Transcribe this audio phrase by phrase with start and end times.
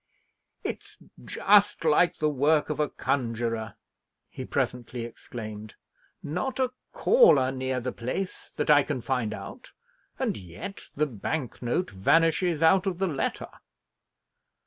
[0.63, 3.75] "It's just like the work of a conjuror!"
[4.31, 5.75] he presently exclaimed.
[6.23, 9.73] "Not a caller near the place, that I can find out,
[10.17, 13.49] and yet the bank note vanishes out of the letter!